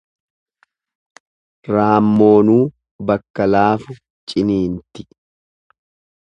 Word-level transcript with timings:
Raammoonuu 1.75 2.57
bakka 3.11 3.47
laafu 3.57 3.99
ciniinti. 4.33 5.07